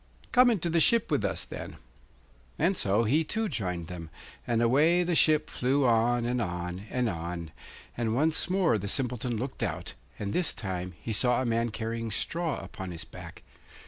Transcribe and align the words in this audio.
'Come 0.31 0.49
into 0.49 0.67
the 0.67 0.79
ship 0.79 1.11
with 1.11 1.23
us, 1.23 1.45
then.' 1.45 1.75
And 2.57 2.75
so 2.75 3.03
he 3.03 3.23
too 3.23 3.47
joined 3.47 3.85
them; 3.85 4.09
and 4.47 4.59
away 4.59 5.03
the 5.03 5.13
ship 5.13 5.47
flew 5.47 5.85
on, 5.85 6.25
and 6.25 6.41
on, 6.41 6.87
and 6.89 7.07
on, 7.07 7.51
and 7.95 8.15
once 8.15 8.49
more 8.49 8.79
the 8.79 8.87
Simpleton 8.87 9.37
looked 9.37 9.61
out, 9.61 9.93
and 10.17 10.33
this 10.33 10.53
time 10.53 10.95
he 10.99 11.13
saw 11.13 11.39
a 11.39 11.45
man 11.45 11.69
carrying 11.69 12.09
straw 12.09 12.57
upon 12.61 12.89
his 12.89 13.03
back. 13.05 13.43